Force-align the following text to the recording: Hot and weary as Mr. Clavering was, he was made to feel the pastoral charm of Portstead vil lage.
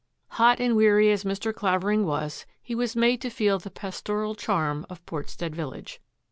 Hot 0.29 0.59
and 0.59 0.75
weary 0.75 1.11
as 1.11 1.23
Mr. 1.23 1.53
Clavering 1.53 2.07
was, 2.07 2.47
he 2.59 2.73
was 2.73 2.95
made 2.95 3.21
to 3.21 3.29
feel 3.29 3.59
the 3.59 3.69
pastoral 3.69 4.33
charm 4.33 4.83
of 4.89 5.05
Portstead 5.05 5.53
vil 5.55 5.69
lage. 5.69 6.01